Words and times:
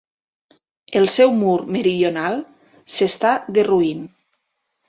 El 1.01 1.05
seu 1.15 1.33
mur 1.41 1.53
meridional 1.75 2.39
s'està 2.97 3.37
derruint. 3.59 4.05